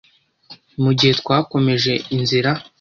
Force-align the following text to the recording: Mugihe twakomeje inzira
Mugihe 0.83 1.13
twakomeje 1.21 1.93
inzira 2.15 2.51